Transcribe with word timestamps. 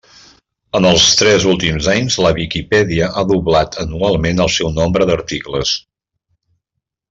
En 0.77 0.85
els 0.91 1.03
tres 1.19 1.45
últims 1.51 1.89
anys 1.93 2.17
la 2.27 2.31
Viquipèdia 2.39 3.11
ha 3.21 3.27
doblat 3.33 3.79
anualment 3.87 4.43
el 4.47 4.53
seu 4.57 4.73
nombre 4.81 5.11
d'articles. 5.11 5.79